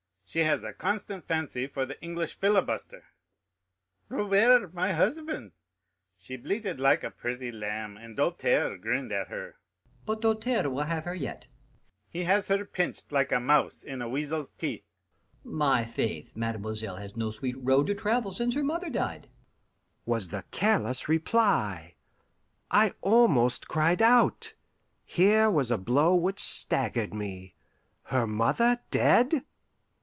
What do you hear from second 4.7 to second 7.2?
my husband!' she bleated like a